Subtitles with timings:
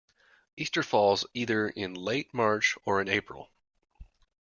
[0.57, 3.51] Easter falls either in late March or in April